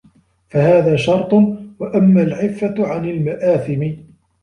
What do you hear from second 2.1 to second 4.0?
الْعِفَّةُ عَنْ الْمَآثِمِ